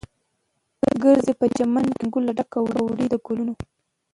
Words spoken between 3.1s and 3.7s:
د ګلو